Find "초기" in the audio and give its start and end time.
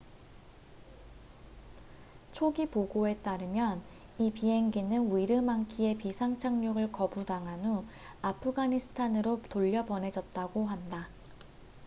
2.31-2.65